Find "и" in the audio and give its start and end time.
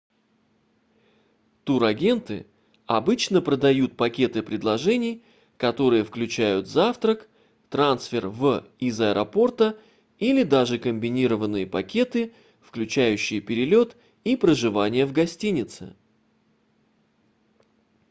14.23-14.35